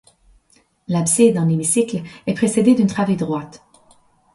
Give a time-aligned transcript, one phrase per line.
[0.87, 3.63] L'abside en hémicycle est précédée d'une travée droite.